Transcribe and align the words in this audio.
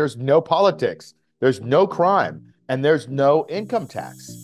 There's 0.00 0.16
no 0.16 0.40
politics, 0.40 1.12
there's 1.40 1.60
no 1.60 1.86
crime, 1.86 2.54
and 2.70 2.82
there's 2.82 3.06
no 3.06 3.44
income 3.50 3.86
tax. 3.86 4.42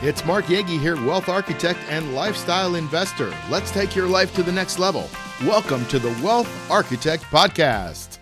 It's 0.00 0.24
Mark 0.24 0.44
Yegi 0.44 0.78
here, 0.78 0.94
wealth 0.94 1.28
architect 1.28 1.80
and 1.88 2.14
lifestyle 2.14 2.76
investor. 2.76 3.34
Let's 3.50 3.72
take 3.72 3.96
your 3.96 4.06
life 4.06 4.32
to 4.36 4.44
the 4.44 4.52
next 4.52 4.78
level. 4.78 5.08
Welcome 5.42 5.84
to 5.86 5.98
the 5.98 6.16
Wealth 6.24 6.70
Architect 6.70 7.24
Podcast. 7.24 8.18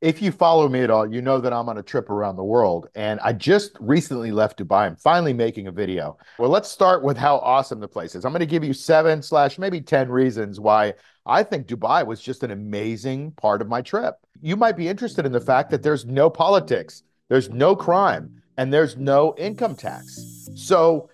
If 0.00 0.22
you 0.22 0.32
follow 0.32 0.70
me 0.70 0.80
at 0.80 0.90
all, 0.90 1.06
you 1.12 1.20
know 1.20 1.38
that 1.38 1.52
I'm 1.52 1.68
on 1.68 1.76
a 1.76 1.82
trip 1.82 2.08
around 2.08 2.36
the 2.36 2.42
world 2.42 2.88
and 2.94 3.20
I 3.20 3.34
just 3.34 3.76
recently 3.78 4.32
left 4.32 4.58
Dubai. 4.58 4.86
I'm 4.86 4.96
finally 4.96 5.34
making 5.34 5.66
a 5.66 5.70
video. 5.70 6.16
Well, 6.38 6.48
let's 6.48 6.70
start 6.70 7.04
with 7.04 7.18
how 7.18 7.36
awesome 7.36 7.78
the 7.78 7.86
place 7.86 8.14
is. 8.14 8.24
I'm 8.24 8.32
going 8.32 8.40
to 8.40 8.46
give 8.46 8.64
you 8.64 8.72
seven 8.72 9.20
slash 9.20 9.58
maybe 9.58 9.82
10 9.82 10.08
reasons 10.08 10.58
why 10.58 10.94
I 11.26 11.42
think 11.42 11.66
Dubai 11.66 12.04
was 12.04 12.20
just 12.20 12.42
an 12.42 12.50
amazing 12.50 13.32
part 13.32 13.62
of 13.62 13.68
my 13.68 13.80
trip. 13.82 14.16
You 14.40 14.56
might 14.56 14.76
be 14.76 14.88
interested 14.88 15.24
in 15.24 15.32
the 15.32 15.40
fact 15.40 15.70
that 15.70 15.82
there's 15.82 16.04
no 16.04 16.28
politics, 16.28 17.02
there's 17.28 17.48
no 17.50 17.76
crime, 17.76 18.42
and 18.58 18.72
there's 18.72 18.96
no 18.96 19.34
income 19.38 19.76
tax. 19.76 20.48
So, 20.56 21.08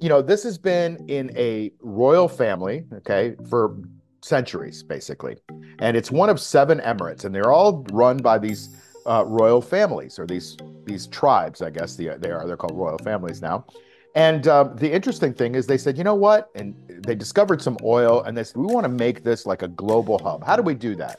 you 0.00 0.08
know, 0.08 0.20
this 0.20 0.42
has 0.42 0.58
been 0.58 1.04
in 1.08 1.36
a 1.36 1.72
royal 1.80 2.28
family, 2.28 2.84
okay, 2.92 3.36
for 3.48 3.78
centuries, 4.22 4.82
basically. 4.82 5.36
And 5.78 5.96
it's 5.96 6.10
one 6.10 6.28
of 6.28 6.40
seven 6.40 6.80
emirates, 6.80 7.24
and 7.24 7.34
they're 7.34 7.52
all 7.52 7.84
run 7.90 8.18
by 8.18 8.38
these 8.38 8.76
uh, 9.06 9.24
royal 9.26 9.60
families 9.60 10.18
or 10.18 10.26
these 10.26 10.56
these 10.84 11.06
tribes, 11.06 11.62
I 11.62 11.70
guess 11.70 11.96
they, 11.96 12.08
they 12.18 12.30
are. 12.30 12.46
They're 12.46 12.58
called 12.58 12.76
royal 12.76 12.98
families 12.98 13.40
now. 13.40 13.64
And 14.14 14.46
uh, 14.46 14.64
the 14.74 14.90
interesting 14.90 15.34
thing 15.34 15.56
is, 15.56 15.66
they 15.66 15.76
said, 15.76 15.98
you 15.98 16.04
know 16.04 16.14
what? 16.14 16.50
And 16.54 16.76
they 17.04 17.16
discovered 17.16 17.60
some 17.60 17.76
oil, 17.82 18.22
and 18.22 18.36
they 18.36 18.44
said, 18.44 18.56
we 18.56 18.66
want 18.66 18.84
to 18.84 18.88
make 18.88 19.24
this 19.24 19.44
like 19.44 19.62
a 19.62 19.68
global 19.68 20.18
hub. 20.18 20.44
How 20.44 20.54
do 20.54 20.62
we 20.62 20.74
do 20.74 20.94
that? 20.96 21.18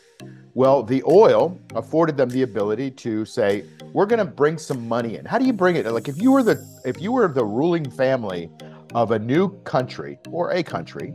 Well, 0.54 0.82
the 0.82 1.04
oil 1.06 1.60
afforded 1.76 2.16
them 2.16 2.30
the 2.30 2.44
ability 2.44 2.92
to 2.92 3.26
say, 3.26 3.66
we're 3.92 4.06
going 4.06 4.20
to 4.20 4.26
bring 4.26 4.58
some 4.58 4.88
money 4.88 5.18
in. 5.18 5.26
How 5.26 5.38
do 5.38 5.46
you 5.46 5.52
bring 5.52 5.76
it? 5.76 5.86
Like 5.86 6.08
if 6.08 6.22
you 6.22 6.32
were 6.32 6.44
the 6.44 6.66
if 6.86 7.02
you 7.02 7.12
were 7.12 7.28
the 7.28 7.44
ruling 7.44 7.90
family 7.92 8.50
of 8.94 9.12
a 9.12 9.20
new 9.20 9.50
country 9.64 10.18
or 10.30 10.52
a 10.52 10.64
country, 10.64 11.14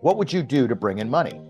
what 0.00 0.16
would 0.16 0.32
you 0.32 0.44
do 0.44 0.68
to 0.68 0.76
bring 0.76 0.98
in 0.98 1.10
money? 1.10 1.40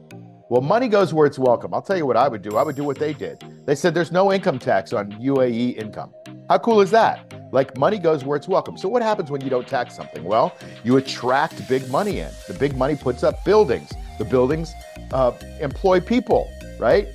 Well, 0.49 0.63
money 0.63 0.89
goes 0.89 1.13
where 1.13 1.27
it's 1.27 1.39
welcome. 1.39 1.75
I'll 1.75 1.83
tell 1.83 1.99
you 1.99 2.07
what 2.07 2.17
I 2.17 2.29
would 2.29 2.41
do. 2.41 2.57
I 2.57 2.63
would 2.63 2.77
do 2.77 2.85
what 2.85 2.99
they 2.99 3.13
did. 3.13 3.45
They 3.67 3.75
said 3.75 3.93
there's 3.93 4.13
no 4.13 4.33
income 4.33 4.59
tax 4.59 4.95
on 4.95 5.13
UAE 5.13 5.77
income. 5.77 6.15
How 6.49 6.57
cool 6.57 6.81
is 6.81 6.91
that? 6.93 7.36
Like 7.53 7.77
money 7.77 7.99
goes 7.99 8.25
where 8.25 8.37
it's 8.37 8.49
welcome. 8.49 8.77
So 8.77 8.89
what 8.89 9.03
happens 9.03 9.31
when 9.31 9.41
you 9.41 9.51
don't 9.51 9.67
tax 9.67 9.95
something? 9.95 10.25
Well, 10.25 10.55
you 10.85 10.97
attract 10.97 11.67
big 11.69 11.89
money 11.91 12.21
in. 12.21 12.31
The 12.49 12.55
big 12.55 12.77
money 12.77 12.97
puts 12.97 13.23
up 13.23 13.45
buildings. 13.45 13.93
The 14.19 14.25
buildings 14.25 14.75
uh, 15.13 15.33
employ 15.61 16.01
people, 16.01 16.51
right? 16.79 17.09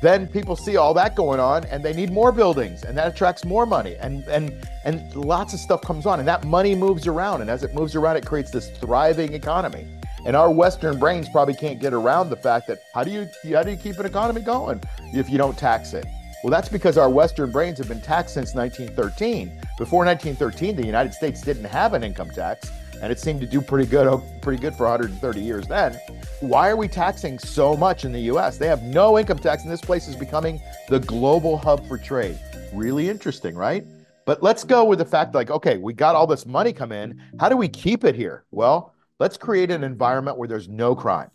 Then 0.00 0.28
people 0.28 0.54
see 0.56 0.76
all 0.76 0.94
that 0.94 1.16
going 1.16 1.40
on 1.40 1.64
and 1.66 1.84
they 1.84 1.92
need 1.92 2.12
more 2.12 2.30
buildings 2.30 2.84
and 2.84 2.96
that 2.96 3.08
attracts 3.08 3.44
more 3.44 3.66
money 3.66 3.96
and 3.96 4.24
and 4.28 4.68
and 4.84 5.14
lots 5.16 5.54
of 5.54 5.60
stuff 5.60 5.82
comes 5.82 6.06
on 6.06 6.20
and 6.20 6.28
that 6.28 6.44
money 6.44 6.76
moves 6.76 7.08
around 7.08 7.40
and 7.40 7.50
as 7.50 7.64
it 7.64 7.74
moves 7.74 7.96
around 7.96 8.16
it 8.16 8.24
creates 8.24 8.50
this 8.50 8.70
thriving 8.78 9.34
economy. 9.34 9.86
And 10.24 10.36
our 10.36 10.50
Western 10.50 10.98
brains 10.98 11.28
probably 11.28 11.54
can't 11.54 11.80
get 11.80 11.92
around 11.92 12.30
the 12.30 12.36
fact 12.36 12.68
that 12.68 12.82
how 12.94 13.02
do 13.02 13.10
you 13.10 13.28
how 13.52 13.62
do 13.62 13.70
you 13.70 13.76
keep 13.76 13.98
an 13.98 14.06
economy 14.06 14.40
going 14.40 14.80
if 15.12 15.28
you 15.28 15.38
don't 15.38 15.58
tax 15.58 15.94
it? 15.94 16.06
Well, 16.44 16.52
that's 16.52 16.68
because 16.68 16.96
our 16.96 17.10
Western 17.10 17.50
brains 17.50 17.78
have 17.78 17.88
been 17.88 18.00
taxed 18.00 18.34
since 18.34 18.54
1913. 18.54 19.60
Before 19.78 20.04
1913, 20.04 20.74
the 20.74 20.84
United 20.84 21.14
States 21.14 21.40
didn't 21.40 21.66
have 21.66 21.94
an 21.94 22.02
income 22.02 22.30
tax, 22.30 22.68
and 23.00 23.12
it 23.12 23.20
seemed 23.20 23.40
to 23.42 23.46
do 23.46 23.60
pretty 23.60 23.88
good, 23.88 24.20
pretty 24.42 24.60
good 24.60 24.74
for 24.74 24.88
130 24.88 25.40
years 25.40 25.68
then. 25.68 25.92
Why 26.40 26.68
are 26.68 26.76
we 26.76 26.88
taxing 26.88 27.38
so 27.38 27.76
much 27.76 28.04
in 28.04 28.10
the 28.10 28.18
U.S.? 28.22 28.58
They 28.58 28.66
have 28.66 28.82
no 28.82 29.20
income 29.20 29.38
tax, 29.38 29.62
and 29.62 29.70
this 29.70 29.80
place 29.80 30.08
is 30.08 30.16
becoming 30.16 30.60
the 30.88 30.98
global 30.98 31.56
hub 31.56 31.86
for 31.86 31.96
trade. 31.96 32.36
Really 32.72 33.08
interesting, 33.08 33.54
right? 33.54 33.84
But 34.26 34.42
let's 34.42 34.64
go 34.64 34.84
with 34.84 34.98
the 34.98 35.04
fact 35.04 35.32
like, 35.36 35.50
okay, 35.50 35.78
we 35.78 35.92
got 35.92 36.16
all 36.16 36.26
this 36.26 36.44
money 36.44 36.72
come 36.72 36.90
in. 36.90 37.22
How 37.38 37.48
do 37.48 37.56
we 37.56 37.68
keep 37.68 38.02
it 38.02 38.16
here? 38.16 38.46
Well, 38.50 38.96
let's 39.20 39.36
create 39.36 39.70
an 39.70 39.84
environment 39.84 40.38
where 40.38 40.48
there's 40.48 40.68
no 40.68 40.96
crime. 40.96 41.30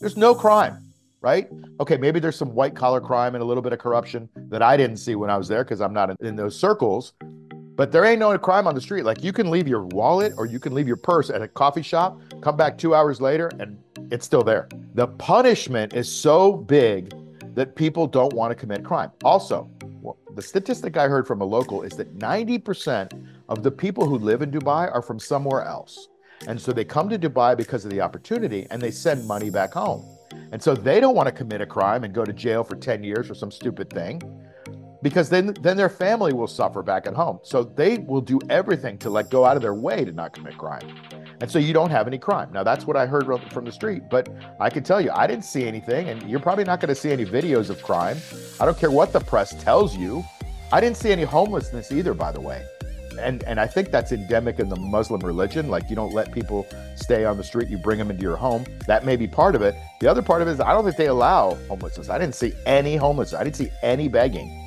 There's 0.00 0.18
no 0.18 0.34
crime 0.34 0.82
right? 1.22 1.48
Okay, 1.80 1.96
maybe 1.96 2.20
there's 2.20 2.36
some 2.36 2.54
white 2.54 2.76
collar 2.76 3.00
crime 3.00 3.34
and 3.34 3.42
a 3.42 3.44
little 3.44 3.62
bit 3.62 3.72
of 3.72 3.80
corruption 3.80 4.28
that 4.48 4.62
I 4.62 4.76
didn't 4.76 4.98
see 4.98 5.16
when 5.16 5.28
I 5.28 5.36
was 5.36 5.48
there 5.48 5.64
because 5.64 5.80
I'm 5.80 5.92
not 5.92 6.10
in, 6.10 6.16
in, 6.20 6.36
those 6.36 6.56
circles. 6.56 7.14
But 7.76 7.92
there 7.92 8.06
ain't 8.06 8.20
no 8.20 8.36
crime 8.38 8.66
on 8.66 8.74
the 8.74 8.80
street. 8.80 9.04
Like 9.04 9.22
you 9.22 9.34
can 9.34 9.50
leave 9.50 9.68
your 9.68 9.82
wallet 9.82 10.32
or 10.38 10.46
you 10.46 10.58
can 10.58 10.74
leave 10.74 10.88
your 10.88 10.96
purse 10.96 11.28
at 11.28 11.42
a 11.42 11.48
coffee 11.48 11.82
shop, 11.82 12.18
come 12.40 12.56
back 12.56 12.78
two 12.78 12.94
hours 12.94 13.20
later, 13.20 13.50
and 13.60 13.78
it's 14.10 14.24
still 14.24 14.42
there. 14.42 14.66
The 14.94 15.06
punishment 15.06 15.92
is 15.92 16.10
so 16.10 16.52
big 16.52 17.12
that 17.54 17.76
people 17.76 18.06
don't 18.06 18.32
want 18.32 18.50
to 18.50 18.54
commit 18.54 18.82
crime. 18.82 19.10
Also, 19.24 19.70
well, 20.00 20.16
the 20.34 20.42
statistic 20.42 20.96
I 20.96 21.06
heard 21.06 21.26
from 21.26 21.42
a 21.42 21.44
local 21.44 21.82
is 21.82 21.92
that 21.96 22.18
90% 22.18 23.26
of 23.50 23.62
the 23.62 23.70
people 23.70 24.06
who 24.06 24.18
live 24.18 24.40
in 24.40 24.50
Dubai 24.50 24.92
are 24.92 25.02
from 25.02 25.18
somewhere 25.18 25.62
else. 25.62 26.08
And 26.48 26.60
so 26.60 26.72
they 26.72 26.84
come 26.84 27.08
to 27.10 27.18
Dubai 27.18 27.56
because 27.56 27.84
of 27.84 27.90
the 27.90 28.00
opportunity 28.00 28.66
and 28.70 28.80
they 28.80 28.90
send 28.90 29.26
money 29.26 29.50
back 29.50 29.74
home. 29.74 30.04
And 30.52 30.62
so 30.62 30.74
they 30.74 30.98
don't 30.98 31.14
want 31.14 31.26
to 31.26 31.32
commit 31.32 31.60
a 31.60 31.66
crime 31.66 32.04
and 32.04 32.14
go 32.14 32.24
to 32.24 32.32
jail 32.32 32.64
for 32.64 32.76
10 32.76 33.04
years 33.04 33.26
for 33.26 33.34
some 33.34 33.50
stupid 33.50 33.90
thing 33.90 34.22
because 35.02 35.28
then 35.28 35.54
then 35.60 35.76
their 35.76 35.88
family 35.88 36.32
will 36.32 36.46
suffer 36.46 36.82
back 36.82 37.06
at 37.06 37.14
home. 37.14 37.40
So 37.42 37.64
they 37.64 37.98
will 37.98 38.20
do 38.20 38.38
everything 38.50 38.98
to 38.98 39.10
like 39.10 39.30
go 39.30 39.44
out 39.44 39.56
of 39.56 39.62
their 39.62 39.74
way 39.74 40.04
to 40.04 40.12
not 40.12 40.32
commit 40.32 40.56
crime. 40.58 40.94
And 41.40 41.50
so 41.50 41.58
you 41.58 41.72
don't 41.72 41.90
have 41.90 42.06
any 42.06 42.18
crime. 42.18 42.52
Now 42.52 42.62
that's 42.62 42.86
what 42.86 42.96
I 42.96 43.06
heard 43.06 43.26
from 43.52 43.64
the 43.64 43.72
street, 43.72 44.04
but 44.10 44.28
I 44.60 44.70
can 44.70 44.82
tell 44.82 45.00
you 45.00 45.10
I 45.12 45.26
didn't 45.26 45.44
see 45.44 45.66
anything 45.66 46.08
and 46.08 46.22
you're 46.28 46.40
probably 46.40 46.64
not 46.64 46.80
going 46.80 46.88
to 46.88 46.94
see 46.94 47.10
any 47.10 47.24
videos 47.24 47.70
of 47.70 47.82
crime. 47.82 48.18
I 48.60 48.64
don't 48.64 48.78
care 48.78 48.90
what 48.90 49.12
the 49.12 49.20
press 49.20 49.62
tells 49.62 49.96
you. 49.96 50.24
I 50.72 50.80
didn't 50.80 50.96
see 50.96 51.12
any 51.12 51.24
homelessness 51.24 51.92
either 51.92 52.14
by 52.14 52.32
the 52.32 52.40
way 52.40 52.64
and 53.18 53.42
and 53.44 53.58
I 53.58 53.66
think 53.66 53.90
that's 53.90 54.12
endemic 54.12 54.58
in 54.58 54.68
the 54.68 54.76
Muslim 54.76 55.20
religion. 55.20 55.68
Like 55.68 55.88
you 55.88 55.96
don't 55.96 56.12
let 56.12 56.32
people 56.32 56.66
stay 56.94 57.24
on 57.24 57.36
the 57.36 57.44
street; 57.44 57.68
you 57.68 57.78
bring 57.78 57.98
them 57.98 58.10
into 58.10 58.22
your 58.22 58.36
home. 58.36 58.64
That 58.86 59.04
may 59.04 59.16
be 59.16 59.26
part 59.26 59.54
of 59.54 59.62
it. 59.62 59.74
The 60.00 60.08
other 60.08 60.22
part 60.22 60.42
of 60.42 60.48
it 60.48 60.52
is 60.52 60.60
I 60.60 60.72
don't 60.72 60.84
think 60.84 60.96
they 60.96 61.06
allow 61.06 61.54
homelessness. 61.68 62.08
I 62.08 62.18
didn't 62.18 62.34
see 62.34 62.52
any 62.66 62.96
homelessness. 62.96 63.40
I 63.40 63.44
didn't 63.44 63.56
see 63.56 63.70
any 63.82 64.08
begging. 64.08 64.65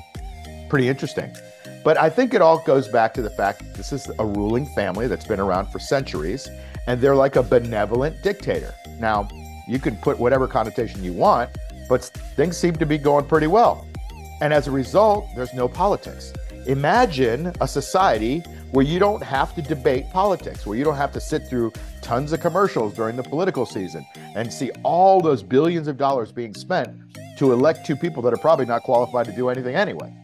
Pretty 0.70 0.88
interesting. 0.88 1.34
But 1.82 1.98
I 1.98 2.08
think 2.08 2.32
it 2.32 2.40
all 2.40 2.62
goes 2.62 2.86
back 2.86 3.12
to 3.14 3.22
the 3.22 3.30
fact 3.30 3.58
that 3.58 3.74
this 3.74 3.92
is 3.92 4.08
a 4.20 4.24
ruling 4.24 4.66
family 4.66 5.08
that's 5.08 5.26
been 5.26 5.40
around 5.40 5.66
for 5.66 5.80
centuries, 5.80 6.48
and 6.86 7.00
they're 7.00 7.16
like 7.16 7.34
a 7.34 7.42
benevolent 7.42 8.22
dictator. 8.22 8.72
Now, 9.00 9.28
you 9.66 9.80
can 9.80 9.96
put 9.96 10.16
whatever 10.18 10.46
connotation 10.46 11.02
you 11.02 11.12
want, 11.12 11.50
but 11.88 12.04
things 12.36 12.56
seem 12.56 12.76
to 12.76 12.86
be 12.86 12.98
going 12.98 13.24
pretty 13.26 13.48
well. 13.48 13.84
And 14.40 14.54
as 14.54 14.68
a 14.68 14.70
result, 14.70 15.26
there's 15.34 15.52
no 15.52 15.66
politics. 15.66 16.32
Imagine 16.66 17.52
a 17.60 17.66
society 17.66 18.44
where 18.70 18.84
you 18.84 19.00
don't 19.00 19.22
have 19.24 19.56
to 19.56 19.62
debate 19.62 20.04
politics, 20.12 20.66
where 20.66 20.78
you 20.78 20.84
don't 20.84 20.96
have 20.96 21.12
to 21.14 21.20
sit 21.20 21.48
through 21.48 21.72
tons 22.00 22.32
of 22.32 22.40
commercials 22.40 22.94
during 22.94 23.16
the 23.16 23.24
political 23.24 23.66
season 23.66 24.06
and 24.36 24.52
see 24.52 24.70
all 24.84 25.20
those 25.20 25.42
billions 25.42 25.88
of 25.88 25.98
dollars 25.98 26.30
being 26.30 26.54
spent 26.54 26.96
to 27.38 27.52
elect 27.52 27.84
two 27.84 27.96
people 27.96 28.22
that 28.22 28.32
are 28.32 28.38
probably 28.38 28.66
not 28.66 28.84
qualified 28.84 29.26
to 29.26 29.32
do 29.32 29.48
anything 29.48 29.74
anyway. 29.74 30.14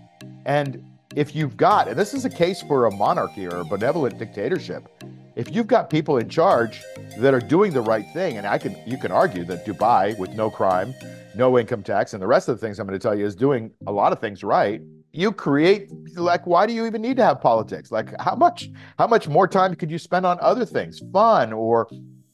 And 0.47 0.83
if 1.15 1.35
you've 1.35 1.57
got, 1.57 1.89
and 1.89 1.99
this 1.99 2.15
is 2.15 2.25
a 2.25 2.31
case 2.31 2.63
for 2.63 2.87
a 2.87 2.91
monarchy 2.91 3.47
or 3.47 3.57
a 3.57 3.65
benevolent 3.65 4.19
dictatorship, 4.19 4.89
if 5.35 5.55
you've 5.55 5.67
got 5.67 5.91
people 5.91 6.17
in 6.17 6.29
charge 6.29 6.83
that 7.19 7.35
are 7.35 7.41
doing 7.41 7.73
the 7.73 7.83
right 7.83 8.07
thing, 8.15 8.39
and 8.39 8.47
I 8.47 8.57
can 8.57 8.75
you 8.87 8.97
can 8.97 9.13
argue 9.13 9.45
that 9.45 9.67
Dubai 9.67 10.17
with 10.19 10.31
no 10.31 10.49
crime, 10.49 10.95
no 11.35 11.59
income 11.59 11.83
tax, 11.83 12.15
and 12.15 12.23
the 12.23 12.27
rest 12.27 12.49
of 12.49 12.59
the 12.59 12.67
things 12.67 12.79
I'm 12.79 12.87
going 12.87 12.99
to 12.99 13.03
tell 13.03 13.19
you 13.19 13.27
is 13.27 13.35
doing 13.35 13.73
a 13.87 13.93
lot 13.93 14.13
of 14.13 14.21
things 14.21 14.43
right 14.43 14.81
you 15.17 15.33
create 15.33 15.91
like 16.17 16.47
why 16.47 16.67
do 16.67 16.75
you 16.75 16.87
even 16.87 17.01
need 17.01 17.17
to 17.17 17.25
have 17.25 17.41
politics? 17.41 17.91
Like 17.91 18.11
how 18.21 18.35
much 18.37 18.69
how 18.99 19.07
much 19.07 19.29
more 19.29 19.49
time 19.49 19.75
could 19.75 19.91
you 19.91 19.99
spend 19.99 20.27
on 20.27 20.39
other 20.41 20.67
things? 20.67 21.01
Fun 21.13 21.53
or 21.53 21.89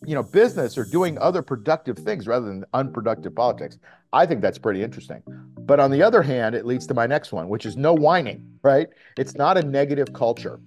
you 0.05 0.15
know 0.15 0.23
business 0.23 0.77
or 0.77 0.85
doing 0.85 1.19
other 1.19 1.43
productive 1.43 1.97
things 1.97 2.27
rather 2.27 2.47
than 2.47 2.65
unproductive 2.75 3.35
politics 3.35 3.79
i 4.13 4.27
think 4.27 4.41
that's 4.41 4.59
pretty 4.59 4.83
interesting 4.83 5.23
but 5.61 5.79
on 5.79 5.91
the 5.91 6.03
other 6.03 6.23
hand 6.23 6.55
it 6.55 6.67
leads 6.67 6.87
to 6.87 6.95
my 6.95 7.07
next 7.07 7.33
one 7.33 7.49
which 7.49 7.67
is 7.67 7.77
no 7.77 7.93
whining 7.95 8.45
right 8.63 8.89
it's 9.17 9.35
not 9.35 9.57
a 9.57 9.63
negative 9.63 10.13
culture 10.13 10.61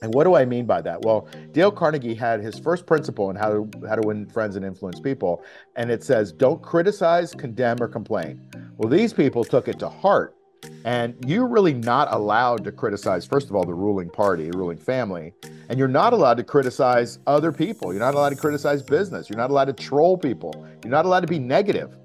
and 0.00 0.14
what 0.14 0.24
do 0.24 0.36
I 0.36 0.44
mean 0.44 0.64
by 0.64 0.80
that? 0.82 1.02
Well, 1.02 1.28
Dale 1.52 1.72
Carnegie 1.72 2.14
had 2.14 2.40
his 2.40 2.58
first 2.58 2.86
principle 2.86 3.30
in 3.30 3.36
how 3.36 3.50
to 3.50 3.70
how 3.88 3.96
to 3.96 4.06
win 4.06 4.26
friends 4.26 4.54
and 4.54 4.64
influence 4.64 5.00
people, 5.00 5.42
and 5.74 5.90
it 5.90 6.04
says, 6.04 6.30
"Don't 6.30 6.62
criticize, 6.62 7.34
condemn, 7.34 7.82
or 7.82 7.88
complain." 7.88 8.40
Well, 8.76 8.88
these 8.88 9.12
people 9.12 9.42
took 9.42 9.66
it 9.66 9.78
to 9.80 9.88
heart 9.88 10.36
and 10.84 11.14
you're 11.26 11.48
really 11.48 11.74
not 11.74 12.12
allowed 12.12 12.64
to 12.64 12.72
criticize, 12.72 13.26
first 13.26 13.50
of 13.50 13.56
all, 13.56 13.64
the 13.64 13.74
ruling 13.74 14.10
party, 14.10 14.50
the 14.50 14.56
ruling 14.56 14.78
family. 14.78 15.32
And 15.68 15.78
you're 15.78 15.88
not 15.88 16.12
allowed 16.12 16.38
to 16.38 16.44
criticize 16.44 17.18
other 17.26 17.52
people. 17.52 17.92
You're 17.92 18.00
not 18.00 18.14
allowed 18.14 18.30
to 18.30 18.36
criticize 18.36 18.82
business. 18.82 19.28
You're 19.28 19.38
not 19.38 19.50
allowed 19.50 19.66
to 19.66 19.72
troll 19.74 20.16
people. 20.16 20.66
You're 20.82 20.90
not 20.90 21.04
allowed 21.04 21.20
to 21.20 21.26
be 21.26 21.38
negative. 21.38 21.96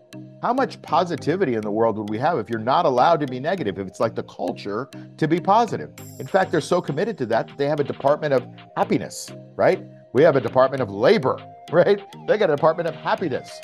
How 0.42 0.54
much 0.54 0.82
positivity 0.82 1.54
in 1.54 1.62
the 1.62 1.72
world 1.72 1.98
would 1.98 2.10
we 2.10 2.18
have 2.18 2.38
if 2.38 2.50
you're 2.50 2.60
not 2.60 2.86
allowed 2.86 3.22
to 3.22 3.28
be 3.28 3.40
negative? 3.40 3.80
If 3.80 3.88
it's 3.88 4.02
like 4.02 4.14
the 4.14 4.24
culture 4.24 4.90
to 5.16 5.28
be 5.28 5.40
positive. 5.40 5.92
In 6.20 6.28
fact, 6.28 6.52
they're 6.52 6.60
so 6.60 6.82
committed 6.82 7.18
to 7.20 7.26
that 7.28 7.48
that 7.48 7.58
they 7.58 7.68
have 7.68 7.80
a 7.80 7.84
department 7.84 8.34
of 8.34 8.46
happiness, 8.76 9.32
right? 9.56 9.82
We 10.12 10.22
have 10.24 10.36
a 10.36 10.42
department 10.42 10.82
of 10.82 10.92
labor, 10.92 11.38
right? 11.74 12.02
They 12.28 12.38
got 12.38 12.50
a 12.50 12.56
department 12.56 12.88
of 12.88 12.96
happiness. 12.96 13.60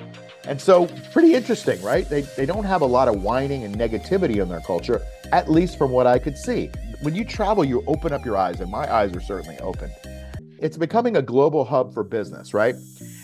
And 0.45 0.59
so, 0.59 0.87
pretty 1.13 1.35
interesting, 1.35 1.81
right? 1.81 2.09
They, 2.09 2.21
they 2.21 2.45
don't 2.45 2.63
have 2.63 2.81
a 2.81 2.85
lot 2.85 3.07
of 3.07 3.21
whining 3.21 3.63
and 3.63 3.75
negativity 3.75 4.41
in 4.41 4.49
their 4.49 4.61
culture, 4.61 5.01
at 5.31 5.49
least 5.49 5.77
from 5.77 5.91
what 5.91 6.07
I 6.07 6.17
could 6.17 6.37
see. 6.37 6.71
When 7.01 7.15
you 7.15 7.23
travel, 7.23 7.63
you 7.63 7.83
open 7.87 8.11
up 8.11 8.25
your 8.25 8.35
eyes, 8.35 8.59
and 8.59 8.71
my 8.71 8.91
eyes 8.91 9.15
are 9.15 9.21
certainly 9.21 9.57
opened. 9.59 9.93
It's 10.57 10.75
becoming 10.75 11.15
a 11.17 11.21
global 11.21 11.63
hub 11.63 11.93
for 11.93 12.03
business, 12.03 12.53
right? 12.53 12.75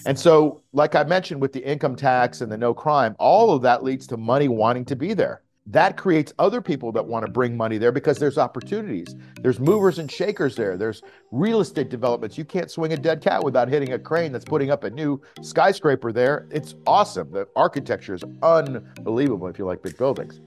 And 0.05 0.17
so, 0.17 0.61
like 0.71 0.95
I 0.95 1.03
mentioned 1.03 1.41
with 1.41 1.51
the 1.51 1.67
income 1.67 1.95
tax 1.95 2.41
and 2.41 2.51
the 2.51 2.57
no 2.57 2.73
crime, 2.73 3.15
all 3.17 3.51
of 3.51 3.61
that 3.63 3.83
leads 3.83 4.07
to 4.07 4.17
money 4.17 4.47
wanting 4.47 4.85
to 4.85 4.95
be 4.95 5.13
there 5.13 5.41
that 5.67 5.97
creates 5.97 6.31
other 6.37 6.61
people 6.61 6.91
that 6.91 7.05
want 7.05 7.25
to 7.25 7.31
bring 7.31 7.57
money 7.57 7.77
there 7.77 7.91
because 7.91 8.19
there's 8.19 8.37
opportunities. 8.37 9.15
There's 9.41 9.59
movers 9.59 9.97
and 9.97 10.11
shakers 10.11 10.55
there. 10.55 10.77
There's 10.77 11.01
real 11.31 11.59
estate 11.59 11.89
developments. 11.89 12.37
You 12.37 12.45
can't 12.45 12.69
swing 12.69 12.93
a 12.93 12.97
dead 12.97 13.21
cat 13.21 13.43
without 13.43 13.67
hitting 13.67 13.93
a 13.93 13.99
crane 13.99 14.31
that's 14.31 14.45
putting 14.45 14.69
up 14.69 14.83
a 14.83 14.89
new 14.89 15.19
skyscraper 15.41 16.11
there. 16.11 16.47
It's 16.51 16.75
awesome. 16.85 17.31
The 17.31 17.47
architecture 17.55 18.13
is 18.13 18.23
unbelievable 18.43 19.47
if 19.47 19.57
you 19.57 19.65
like 19.65 19.81
big 19.81 19.97
buildings. 19.97 20.39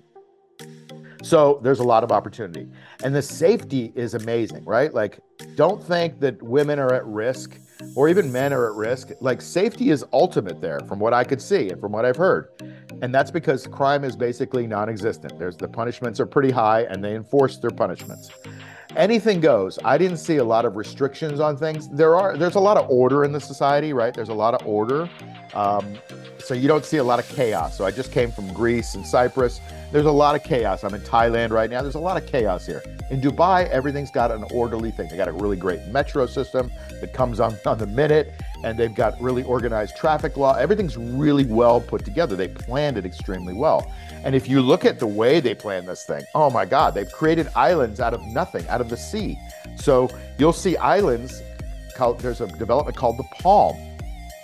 So 1.22 1.58
there's 1.64 1.80
a 1.80 1.84
lot 1.84 2.04
of 2.04 2.12
opportunity. 2.12 2.68
And 3.02 3.12
the 3.12 3.22
safety 3.22 3.92
is 3.96 4.14
amazing, 4.14 4.64
right? 4.64 4.94
Like, 4.94 5.18
don't 5.56 5.82
think 5.82 6.20
that 6.20 6.40
women 6.40 6.78
are 6.78 6.94
at 6.94 7.04
risk 7.04 7.58
or 7.94 8.08
even 8.08 8.30
men 8.30 8.52
are 8.52 8.70
at 8.70 8.76
risk. 8.76 9.10
Like, 9.20 9.40
safety 9.40 9.90
is 9.90 10.04
ultimate 10.12 10.60
there, 10.60 10.80
from 10.80 10.98
what 10.98 11.12
I 11.12 11.24
could 11.24 11.40
see 11.40 11.70
and 11.70 11.80
from 11.80 11.92
what 11.92 12.04
I've 12.04 12.16
heard. 12.16 12.48
And 13.02 13.14
that's 13.14 13.30
because 13.30 13.66
crime 13.66 14.04
is 14.04 14.16
basically 14.16 14.66
non 14.66 14.88
existent. 14.88 15.38
There's 15.38 15.56
the 15.56 15.68
punishments 15.68 16.18
are 16.20 16.26
pretty 16.26 16.50
high 16.50 16.82
and 16.82 17.02
they 17.02 17.14
enforce 17.14 17.58
their 17.58 17.70
punishments. 17.70 18.30
Anything 18.96 19.40
goes. 19.40 19.78
I 19.84 19.98
didn't 19.98 20.16
see 20.16 20.36
a 20.38 20.44
lot 20.44 20.64
of 20.64 20.76
restrictions 20.76 21.40
on 21.40 21.56
things. 21.56 21.88
There 21.88 22.16
are 22.16 22.36
there's 22.38 22.54
a 22.54 22.60
lot 22.60 22.78
of 22.78 22.88
order 22.88 23.22
in 23.24 23.32
the 23.32 23.40
society, 23.40 23.92
right? 23.92 24.14
There's 24.14 24.30
a 24.30 24.34
lot 24.34 24.54
of 24.54 24.66
order. 24.66 25.10
Um, 25.52 25.98
so 26.38 26.54
you 26.54 26.68
don't 26.68 26.84
see 26.84 26.96
a 26.96 27.04
lot 27.04 27.18
of 27.18 27.28
chaos. 27.28 27.76
So 27.76 27.84
I 27.84 27.90
just 27.90 28.12
came 28.12 28.30
from 28.30 28.50
Greece 28.54 28.94
and 28.94 29.06
Cyprus. 29.06 29.60
There's 29.92 30.06
a 30.06 30.10
lot 30.10 30.34
of 30.34 30.42
chaos. 30.42 30.84
I'm 30.84 30.94
in 30.94 31.02
Thailand 31.02 31.50
right 31.50 31.68
now. 31.68 31.82
There's 31.82 31.96
a 31.96 32.00
lot 32.00 32.16
of 32.20 32.26
chaos 32.26 32.64
here. 32.64 32.82
In 33.10 33.20
Dubai, 33.20 33.68
everything's 33.68 34.10
got 34.10 34.30
an 34.30 34.44
orderly 34.50 34.90
thing. 34.90 35.08
They 35.08 35.16
got 35.16 35.28
a 35.28 35.32
really 35.32 35.56
great 35.56 35.86
metro 35.86 36.26
system 36.26 36.70
that 37.00 37.12
comes 37.12 37.40
on 37.40 37.56
on 37.66 37.78
the 37.78 37.86
minute, 37.86 38.32
and 38.64 38.78
they've 38.78 38.94
got 38.94 39.20
really 39.20 39.42
organized 39.44 39.96
traffic 39.96 40.36
law. 40.36 40.54
Everything's 40.54 40.96
really 40.96 41.44
well 41.44 41.80
put 41.80 42.04
together. 42.04 42.36
They 42.36 42.48
planned 42.48 42.98
it 42.98 43.06
extremely 43.06 43.54
well. 43.54 43.90
And 44.24 44.34
if 44.34 44.48
you 44.48 44.60
look 44.60 44.84
at 44.84 44.98
the 44.98 45.06
way 45.06 45.40
they 45.40 45.54
plan 45.54 45.86
this 45.86 46.04
thing, 46.04 46.24
oh 46.34 46.50
my 46.50 46.64
God, 46.64 46.94
they've 46.94 47.10
created 47.10 47.48
islands 47.54 48.00
out 48.00 48.14
of 48.14 48.22
nothing, 48.26 48.66
out 48.68 48.80
of 48.80 48.88
the 48.88 48.96
sea. 48.96 49.38
So 49.76 50.08
you'll 50.38 50.52
see 50.52 50.76
islands. 50.76 51.42
There's 52.18 52.40
a 52.40 52.46
development 52.46 52.96
called 52.96 53.18
the 53.18 53.24
Palm. 53.40 53.76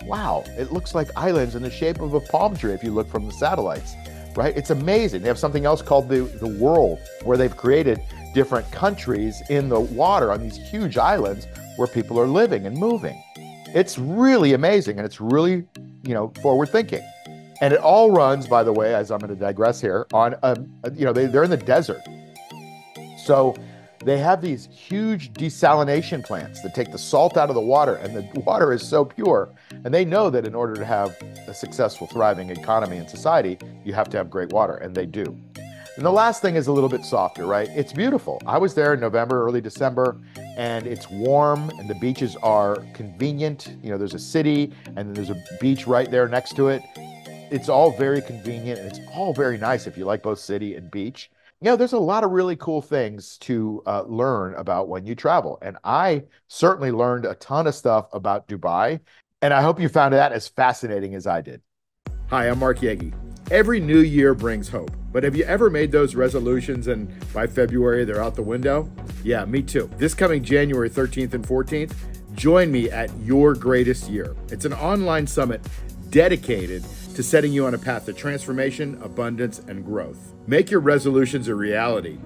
Wow, 0.04 0.44
it 0.48 0.72
looks 0.72 0.94
like 0.94 1.08
islands 1.16 1.54
in 1.54 1.62
the 1.62 1.70
shape 1.70 2.00
of 2.00 2.14
a 2.14 2.20
palm 2.20 2.56
tree 2.56 2.72
if 2.72 2.84
you 2.84 2.92
look 2.92 3.08
from 3.08 3.26
the 3.26 3.32
satellites 3.32 3.94
right? 4.36 4.56
It's 4.56 4.70
amazing. 4.70 5.22
They 5.22 5.28
have 5.28 5.38
something 5.38 5.64
else 5.64 5.82
called 5.82 6.08
the, 6.08 6.22
the 6.22 6.48
world, 6.48 6.98
where 7.22 7.36
they've 7.36 7.56
created 7.56 8.00
different 8.34 8.70
countries 8.72 9.42
in 9.48 9.68
the 9.68 9.78
water 9.78 10.32
on 10.32 10.42
these 10.42 10.56
huge 10.56 10.98
islands 10.98 11.46
where 11.76 11.88
people 11.88 12.18
are 12.18 12.26
living 12.26 12.66
and 12.66 12.76
moving. 12.76 13.22
It's 13.74 13.98
really 13.98 14.52
amazing 14.52 14.98
and 14.98 15.04
it's 15.04 15.20
really, 15.20 15.64
you 16.04 16.14
know, 16.14 16.32
forward 16.40 16.68
thinking. 16.68 17.02
And 17.60 17.74
it 17.74 17.80
all 17.80 18.12
runs, 18.12 18.46
by 18.46 18.62
the 18.62 18.72
way, 18.72 18.94
as 18.94 19.10
I'm 19.10 19.18
going 19.18 19.34
to 19.34 19.40
digress 19.40 19.80
here, 19.80 20.06
on, 20.12 20.36
a, 20.42 20.56
you 20.94 21.04
know, 21.04 21.12
they, 21.12 21.26
they're 21.26 21.42
in 21.42 21.50
the 21.50 21.56
desert. 21.56 22.00
So 23.18 23.56
they 24.04 24.18
have 24.18 24.40
these 24.40 24.68
huge 24.70 25.32
desalination 25.32 26.24
plants 26.24 26.60
that 26.62 26.74
take 26.74 26.92
the 26.92 26.98
salt 26.98 27.36
out 27.36 27.48
of 27.48 27.54
the 27.54 27.60
water, 27.60 27.96
and 27.96 28.14
the 28.14 28.40
water 28.46 28.72
is 28.72 28.86
so 28.86 29.04
pure. 29.04 29.48
And 29.84 29.92
they 29.92 30.04
know 30.04 30.30
that 30.30 30.46
in 30.46 30.54
order 30.54 30.74
to 30.74 30.84
have 30.84 31.16
a 31.48 31.54
successful, 31.54 32.06
thriving 32.06 32.50
economy 32.50 32.98
and 32.98 33.08
society, 33.08 33.58
you 33.84 33.92
have 33.92 34.08
to 34.10 34.16
have 34.16 34.30
great 34.30 34.52
water, 34.52 34.76
and 34.76 34.94
they 34.94 35.06
do. 35.06 35.36
And 35.96 36.04
the 36.04 36.10
last 36.12 36.42
thing 36.42 36.56
is 36.56 36.66
a 36.66 36.72
little 36.72 36.88
bit 36.88 37.04
softer, 37.04 37.46
right? 37.46 37.68
It's 37.70 37.92
beautiful. 37.92 38.42
I 38.46 38.58
was 38.58 38.74
there 38.74 38.94
in 38.94 39.00
November, 39.00 39.44
early 39.44 39.60
December, 39.60 40.20
and 40.56 40.86
it's 40.86 41.08
warm, 41.08 41.70
and 41.78 41.88
the 41.88 41.94
beaches 41.94 42.36
are 42.42 42.84
convenient. 42.94 43.76
You 43.82 43.90
know, 43.90 43.98
there's 43.98 44.14
a 44.14 44.18
city, 44.18 44.72
and 44.96 45.14
there's 45.14 45.30
a 45.30 45.40
beach 45.60 45.86
right 45.86 46.10
there 46.10 46.28
next 46.28 46.56
to 46.56 46.68
it. 46.68 46.82
It's 46.96 47.68
all 47.68 47.92
very 47.92 48.20
convenient, 48.20 48.80
and 48.80 48.88
it's 48.88 49.00
all 49.14 49.32
very 49.32 49.56
nice 49.56 49.86
if 49.86 49.96
you 49.96 50.04
like 50.04 50.22
both 50.22 50.40
city 50.40 50.74
and 50.74 50.90
beach 50.90 51.30
you 51.64 51.70
know, 51.70 51.76
there's 51.76 51.94
a 51.94 51.98
lot 51.98 52.24
of 52.24 52.30
really 52.30 52.56
cool 52.56 52.82
things 52.82 53.38
to 53.38 53.82
uh, 53.86 54.02
learn 54.02 54.54
about 54.56 54.88
when 54.88 55.06
you 55.06 55.14
travel. 55.14 55.58
And 55.62 55.78
I 55.82 56.24
certainly 56.48 56.90
learned 56.90 57.24
a 57.24 57.36
ton 57.36 57.66
of 57.66 57.74
stuff 57.74 58.06
about 58.12 58.46
Dubai. 58.48 59.00
And 59.40 59.54
I 59.54 59.62
hope 59.62 59.80
you 59.80 59.88
found 59.88 60.12
that 60.12 60.32
as 60.32 60.46
fascinating 60.46 61.14
as 61.14 61.26
I 61.26 61.40
did. 61.40 61.62
Hi, 62.28 62.50
I'm 62.50 62.58
Mark 62.58 62.80
Yegi. 62.80 63.14
Every 63.50 63.80
new 63.80 64.00
year 64.00 64.34
brings 64.34 64.68
hope. 64.68 64.90
But 65.14 65.22
have 65.22 65.36
you 65.36 65.44
ever 65.44 65.70
made 65.70 65.92
those 65.92 66.16
resolutions 66.16 66.88
and 66.88 67.08
by 67.32 67.46
February 67.46 68.04
they're 68.04 68.20
out 68.20 68.34
the 68.34 68.42
window? 68.42 68.90
Yeah, 69.22 69.44
me 69.44 69.62
too. 69.62 69.88
This 69.96 70.12
coming 70.12 70.42
January 70.42 70.90
13th 70.90 71.34
and 71.34 71.46
14th, 71.46 71.94
join 72.34 72.72
me 72.72 72.90
at 72.90 73.16
Your 73.20 73.54
Greatest 73.54 74.10
Year. 74.10 74.34
It's 74.48 74.64
an 74.64 74.72
online 74.72 75.28
summit 75.28 75.64
dedicated 76.10 76.84
to 77.14 77.22
setting 77.22 77.52
you 77.52 77.64
on 77.64 77.74
a 77.74 77.78
path 77.78 78.06
to 78.06 78.12
transformation, 78.12 79.00
abundance, 79.04 79.60
and 79.60 79.84
growth. 79.84 80.34
Make 80.48 80.68
your 80.68 80.80
resolutions 80.80 81.46
a 81.46 81.54
reality. 81.54 82.18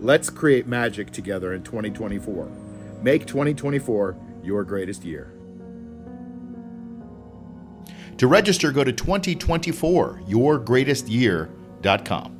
Let's 0.00 0.28
create 0.28 0.66
magic 0.66 1.12
together 1.12 1.52
in 1.52 1.62
2024. 1.62 2.50
Make 3.02 3.24
2024 3.24 4.16
your 4.42 4.64
greatest 4.64 5.04
year. 5.04 5.32
To 8.16 8.26
register, 8.26 8.72
go 8.72 8.82
to 8.82 8.92
2024yourgreatestyear.com. 11.82 12.38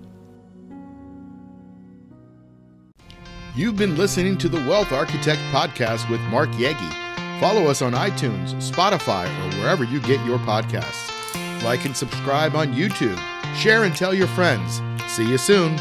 You've 3.54 3.76
been 3.76 3.96
listening 3.96 4.38
to 4.38 4.48
the 4.48 4.58
Wealth 4.68 4.92
Architect 4.92 5.40
Podcast 5.52 6.08
with 6.10 6.20
Mark 6.22 6.48
Yegi. 6.52 7.40
Follow 7.40 7.66
us 7.66 7.82
on 7.82 7.92
iTunes, 7.92 8.54
Spotify, 8.54 9.26
or 9.26 9.58
wherever 9.58 9.84
you 9.84 10.00
get 10.00 10.24
your 10.24 10.38
podcasts. 10.38 11.10
Like 11.62 11.84
and 11.84 11.96
subscribe 11.96 12.54
on 12.54 12.72
YouTube. 12.72 13.18
Share 13.54 13.84
and 13.84 13.94
tell 13.94 14.14
your 14.14 14.28
friends. 14.28 14.80
See 15.06 15.28
you 15.28 15.36
soon. 15.38 15.78